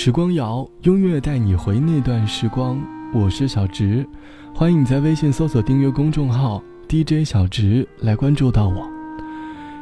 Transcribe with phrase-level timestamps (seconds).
[0.00, 2.80] 时光谣，音乐带你回那段时光。
[3.12, 4.06] 我是小植，
[4.54, 8.88] 欢迎你在微信搜索订阅公众号 DJ 小植来关注到我。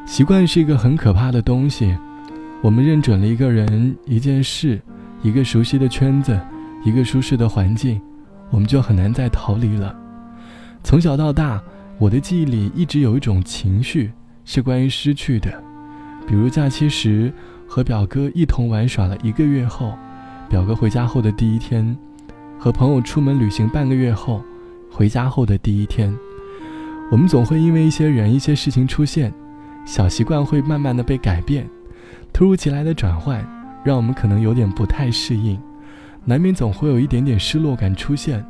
[0.07, 1.95] 习惯是一个很可怕的东西，
[2.63, 4.81] 我们认准了一个人、一件事、
[5.21, 6.41] 一个熟悉的圈子、
[6.83, 8.01] 一个舒适的环境，
[8.49, 9.95] 我们就很难再逃离了。
[10.83, 11.63] 从小到大，
[11.99, 14.11] 我的记忆里一直有一种情绪
[14.47, 15.63] 是关于失去的，
[16.27, 17.31] 比如假期时。
[17.69, 19.93] 和表哥一同玩耍了一个月后，
[20.49, 21.97] 表哥回家后的第一天，
[22.59, 24.43] 和朋友出门旅行半个月后，
[24.91, 26.15] 回家后的第一天，
[27.11, 29.33] 我们总会因为一些人、一些事情出现，
[29.85, 31.69] 小习惯会慢慢的被改变，
[32.33, 33.45] 突如其来的转换，
[33.85, 35.61] 让我们可能有点不太适应，
[36.25, 38.45] 难免总会有一点点失落感出现。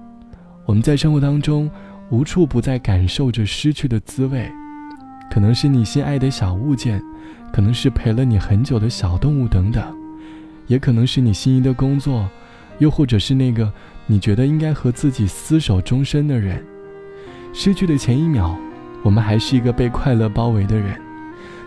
[0.66, 1.70] 我们在生活当中
[2.10, 4.50] 无处不在感受着失去的滋味，
[5.30, 7.02] 可能是你心爱的小物件。
[7.52, 9.95] 可能是陪了你很久的小动物等等，
[10.66, 12.28] 也可能是你心仪的工作，
[12.78, 13.72] 又或者是那个
[14.06, 16.64] 你觉得应该和自己厮守终身的人。
[17.52, 18.56] 失去的前一秒，
[19.02, 21.00] 我们还是一个被快乐包围的人，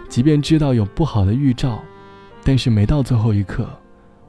[0.08, 1.80] 即便知道有不好的预兆，
[2.44, 3.68] 但是没到最后一刻，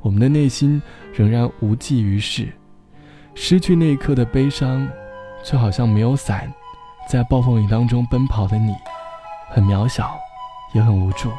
[0.00, 0.80] 我们的内心
[1.12, 2.48] 仍然无济于事。
[3.34, 4.88] 失去那一刻的悲伤，
[5.44, 6.52] 就好像没有伞，
[7.08, 8.72] 在暴风雨当中奔跑的你，
[9.50, 10.18] 很渺小，
[10.72, 11.30] 也很无助。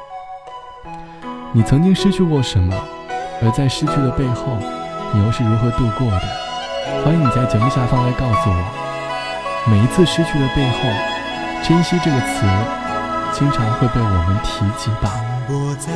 [1.51, 2.75] 你曾经失去过什么？
[3.43, 4.57] 而在失去的背后，
[5.13, 6.21] 你又是如何度过的？
[7.03, 8.61] 欢迎你在节目下方来告诉我。
[9.65, 10.87] 每一次失去的背后，
[11.63, 12.45] 珍惜这个词，
[13.33, 15.19] 经常会被我们提及吧。
[15.47, 15.91] 泊在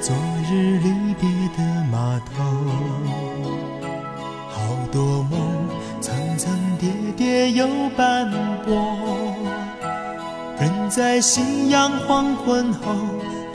[0.00, 0.16] 昨
[0.50, 2.42] 日离别的码头，
[4.48, 4.58] 好
[4.90, 5.38] 多梦
[6.00, 7.66] 层层叠叠又
[7.96, 8.30] 斑
[8.64, 9.34] 驳，
[10.58, 12.94] 人在夕阳黄昏后。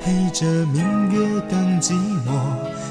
[0.04, 1.94] 陪着明月等寂
[2.28, 2.34] 寞，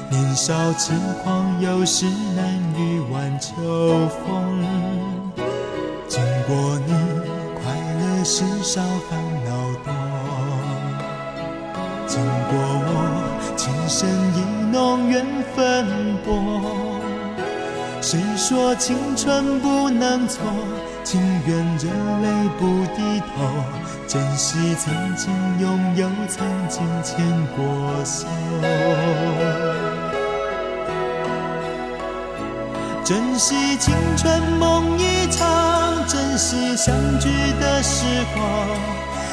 [0.09, 2.43] 年少轻狂，有时难
[2.75, 3.53] 御晚秋
[4.25, 4.65] 风。
[6.07, 6.93] 经过你，
[7.53, 9.51] 快乐时少，烦恼
[9.85, 9.93] 多。
[12.07, 12.19] 经
[12.49, 12.57] 过
[12.87, 12.91] 我，
[13.55, 15.23] 情深意浓，缘
[15.55, 15.85] 分
[16.25, 16.31] 薄。
[18.01, 20.41] 谁说青春不能错？
[21.03, 21.89] 情愿热
[22.21, 23.43] 泪不低头，
[24.07, 27.25] 珍惜曾经拥有，曾经牵
[27.55, 28.25] 过手。
[33.03, 38.41] 珍惜青春梦一场，珍惜相聚的时光。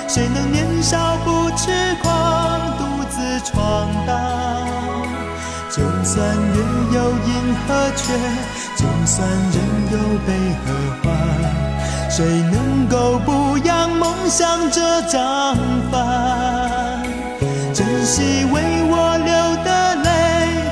[0.09, 1.71] 谁能年少不痴
[2.03, 4.11] 狂，独自闯荡？
[5.71, 6.57] 就算月
[6.93, 8.13] 有阴和缺，
[8.81, 9.57] 就算人
[9.93, 10.29] 有悲
[10.65, 11.05] 和欢。
[12.09, 15.55] 谁能够不扬梦想这张
[15.93, 17.05] 帆？
[17.75, 18.55] 珍惜为
[18.89, 19.33] 我流
[19.63, 20.09] 的泪，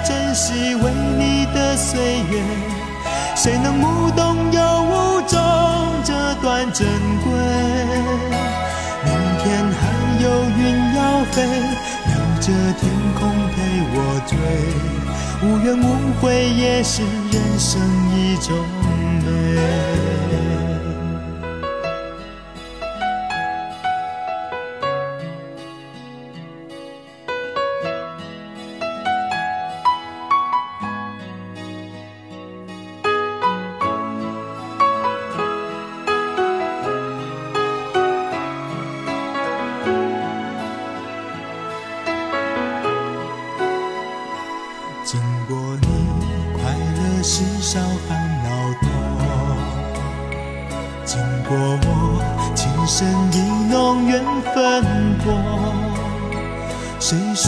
[0.08, 2.42] 珍惜为你的岁月。
[3.36, 5.38] 谁能无动又无衷
[6.02, 6.88] 这段珍
[7.24, 7.30] 贵？
[9.04, 9.44] 明天
[9.78, 9.80] 还
[10.22, 10.26] 有
[10.56, 10.60] 云
[10.97, 10.98] 要
[11.32, 11.36] 飞，
[12.08, 12.47] 留着
[12.80, 13.20] 天空
[13.52, 13.56] 陪
[13.92, 14.32] 我追。
[15.41, 18.56] 无怨无悔也是人生一种
[19.25, 20.47] 美。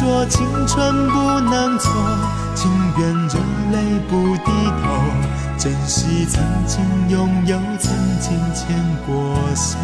[0.00, 1.92] 说青春不能错？
[2.54, 3.38] 情愿热
[3.70, 4.50] 泪不低
[4.80, 4.88] 头，
[5.58, 6.80] 珍惜曾经
[7.10, 8.74] 拥有，曾经牵
[9.06, 9.76] 过手。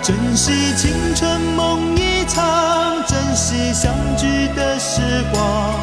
[0.00, 3.04] 珍惜青春梦一场。
[3.08, 5.00] 珍惜相聚的时
[5.32, 5.74] 光，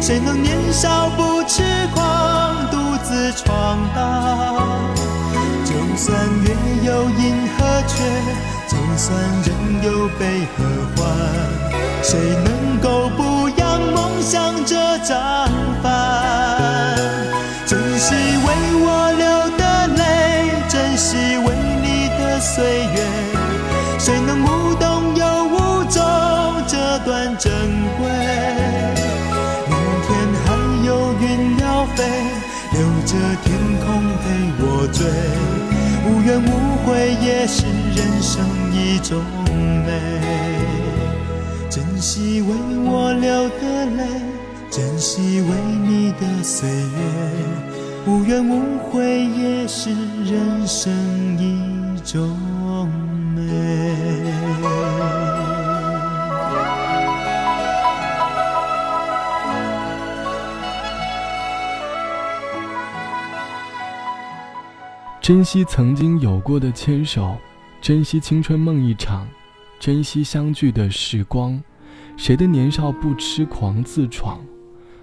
[0.00, 1.62] 谁能年少不痴
[1.94, 4.56] 狂，独自闯荡？
[5.66, 6.56] 就算月
[6.86, 8.02] 有阴和缺，
[8.72, 9.14] 就算
[9.44, 9.52] 人
[9.82, 10.64] 有悲和
[10.96, 11.00] 欢，
[12.02, 13.20] 谁能够不
[13.58, 15.46] 扬梦想这张
[15.82, 16.96] 帆？
[17.66, 18.46] 珍惜为
[18.80, 19.24] 我流
[19.58, 20.00] 的泪，
[20.70, 22.64] 珍惜为你的岁
[22.94, 22.96] 月，
[23.98, 26.02] 谁能无动又无衷
[26.66, 26.78] 这？
[27.04, 27.52] 段珍
[27.98, 28.08] 贵，
[29.68, 29.76] 明
[30.06, 30.08] 天
[30.46, 30.46] 还
[30.86, 31.98] 有云要飞，
[32.72, 33.12] 留着
[33.44, 33.52] 天
[33.84, 33.86] 空
[34.22, 34.24] 陪
[34.60, 35.31] 我追。
[36.22, 39.20] 无怨无悔也是人生一种
[39.84, 40.20] 美。
[41.68, 42.54] 珍惜为
[42.84, 44.04] 我流的泪
[44.70, 45.48] 珍惜为
[45.84, 49.90] 你的岁月无怨无悔也是
[50.24, 50.92] 人生
[51.40, 52.38] 一种
[65.22, 67.36] 珍惜曾经有过的牵手，
[67.80, 69.24] 珍惜青春梦一场，
[69.78, 71.62] 珍惜相聚的时光。
[72.16, 74.40] 谁的年少不痴狂自闯？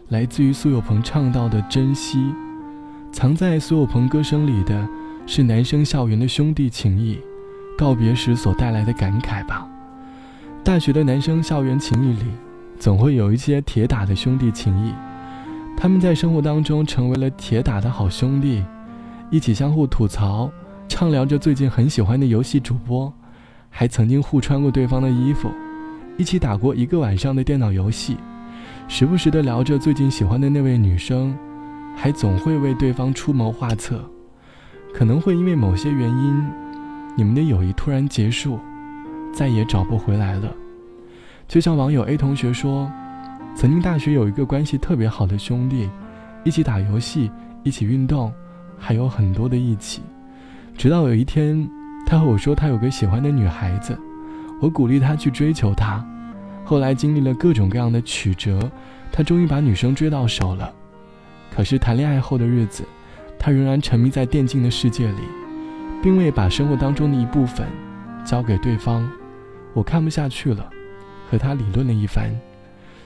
[0.10, 2.34] 来自于苏有朋唱到的珍惜，
[3.14, 4.86] 藏在苏有朋歌声里的
[5.26, 7.18] 是男生校园的兄弟情谊，
[7.78, 9.66] 告别时所带来的感慨吧。
[10.66, 12.26] 大学的男生校园情谊里，
[12.78, 14.94] 总会有一些铁打的兄弟情谊，
[15.78, 18.62] 他们在生活当中成为了铁打的好兄弟。
[19.32, 20.52] 一起相互吐槽，
[20.88, 23.14] 畅聊着最近很喜欢的游戏主播，
[23.70, 25.52] 还曾经互穿过对方的衣服，
[26.18, 28.18] 一起打过一个晚上的电脑游戏，
[28.88, 31.38] 时不时的聊着最近喜欢的那位女生，
[31.96, 34.04] 还总会为对方出谋划策。
[34.92, 36.44] 可能会因为某些原因，
[37.16, 38.60] 你们的友谊突然结束，
[39.32, 40.52] 再也找不回来了。
[41.48, 42.92] 就像网友 A 同学说，
[43.54, 45.88] 曾经大学有一个关系特别好的兄弟，
[46.44, 47.30] 一起打游戏，
[47.62, 48.34] 一起运动。
[48.80, 50.02] 还有很多的一起，
[50.78, 51.70] 直到有一天，
[52.06, 53.96] 他和我说他有个喜欢的女孩子，
[54.62, 56.04] 我鼓励他去追求她。
[56.64, 58.72] 后来经历了各种各样的曲折，
[59.12, 60.72] 他终于把女生追到手了。
[61.54, 62.84] 可是谈恋爱后的日子，
[63.38, 65.22] 他仍然沉迷在电竞的世界里，
[66.02, 67.68] 并未把生活当中的一部分
[68.24, 69.10] 交给对方。
[69.74, 70.70] 我看不下去了，
[71.30, 72.30] 和他理论了一番，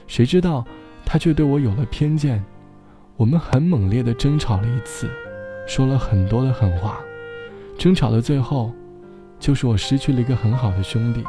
[0.06, 0.64] 谁知道
[1.04, 2.44] 他却对我有了偏见。
[3.16, 5.08] 我们很猛烈的争吵了一次。
[5.66, 7.00] 说了很多的狠话，
[7.78, 8.72] 争吵的最后，
[9.40, 11.24] 就是我失去了一个很好的兄弟，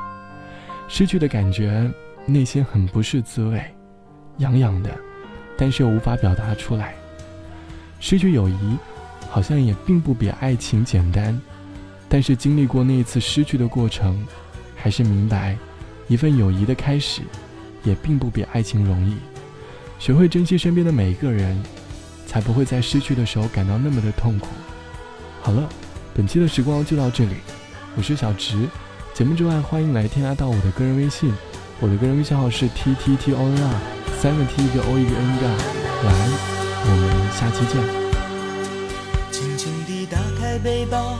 [0.88, 1.90] 失去的感觉，
[2.26, 3.64] 内心很不是滋味，
[4.38, 4.92] 痒痒的，
[5.58, 6.94] 但是又无法表达出来。
[8.00, 8.78] 失去友谊，
[9.30, 11.40] 好像也并不比爱情简单，
[12.10, 14.22] 但是经历过那一次失去的过程，
[14.76, 15.58] 还是明白，
[16.08, 17.22] 一份友谊的开始，
[17.84, 19.16] 也并不比爱情容易。
[19.98, 21.58] 学会珍惜身边的每一个人。
[22.36, 24.48] 才不会在失去的时候感到那么的痛苦。
[25.42, 25.70] 好了，
[26.14, 27.36] 本期的时光就到这里，
[27.96, 28.68] 我是小植。
[29.14, 31.34] 节目之外，欢迎来添加到我的个人微信，
[31.80, 33.80] 我的个人微信号是 t t t o n r，
[34.20, 35.48] 三个 t 一个 o 一个 n 的。
[36.04, 36.12] 来，
[36.84, 37.82] 我们下期见。
[39.32, 41.16] 轻轻地打开背包，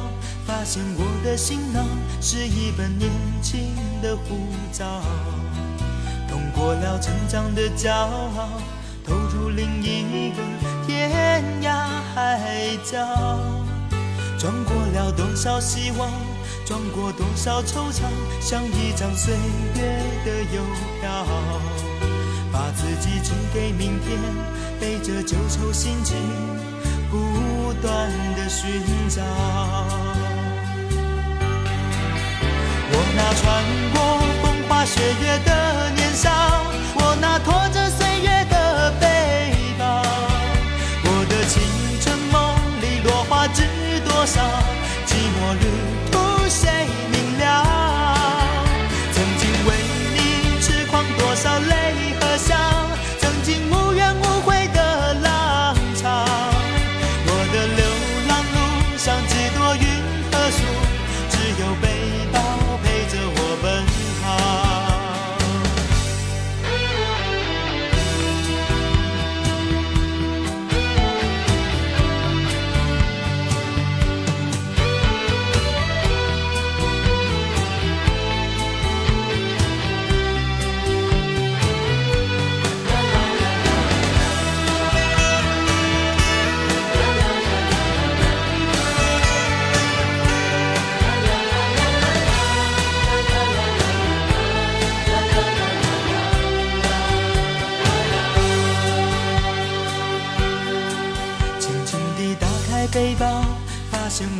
[0.46, 1.88] 发现我的行囊
[2.20, 3.10] 是一本年
[3.42, 5.02] 轻的护照，
[6.28, 8.50] 通过了成长的骄傲，
[9.06, 10.75] 投入另一个。
[10.86, 11.70] 天涯
[12.14, 12.98] 海角，
[14.38, 16.12] 装过了多少希望，
[16.66, 18.04] 装过多少惆怅，
[18.40, 19.34] 像一张岁
[19.76, 19.82] 月
[20.24, 20.62] 的邮
[21.02, 21.26] 票，
[22.52, 24.20] 把自己寄给明天，
[24.80, 26.16] 背着旧愁心情，
[27.10, 29.24] 不断的寻找。
[32.92, 33.98] 我那穿过
[34.42, 36.30] 风花雪月的年少，
[36.96, 37.40] 我那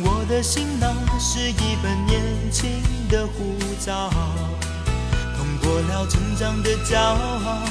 [0.08, 2.70] 我的行囊是一本年轻
[3.08, 4.08] 的护照。
[5.36, 7.62] 通过了成长的骄傲，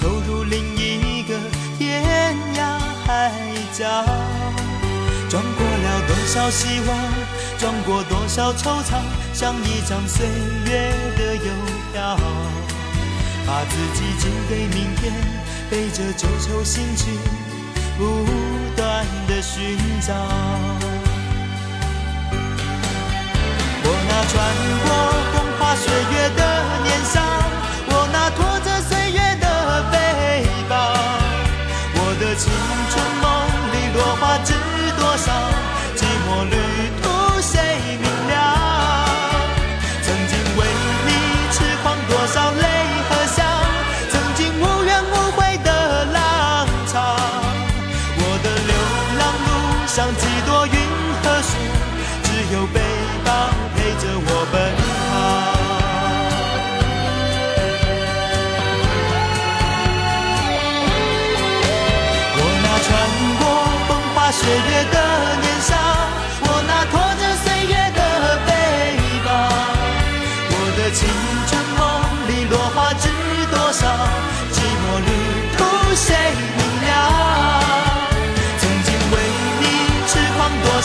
[0.00, 1.36] 投入另一个
[1.76, 3.32] 天涯海
[3.76, 3.84] 角。
[5.28, 6.96] 装过了多少希望，
[7.58, 10.26] 装过多少惆怅，像一张岁
[10.66, 11.52] 月的邮
[11.92, 12.16] 票，
[13.46, 15.12] 把自己寄给明天，
[15.68, 17.18] 背着旧愁新情。
[17.98, 18.24] 不。
[18.76, 20.14] 断的寻找，
[24.28, 24.34] 穿
[24.84, 24.88] 过
[25.32, 26.42] 风花雪月的
[26.84, 27.20] 年少，
[27.88, 29.46] 我那拖着岁月的
[29.90, 29.94] 背
[30.68, 30.72] 包。
[31.94, 32.52] 我的青
[32.90, 33.24] 春梦
[33.72, 34.69] 里，落花知。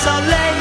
[0.05, 0.54] so late.